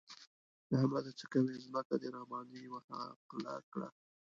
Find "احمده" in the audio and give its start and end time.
0.77-1.11